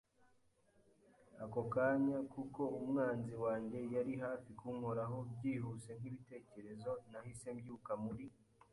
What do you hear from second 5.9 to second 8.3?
nkibitekerezo, nahise mbyuka muri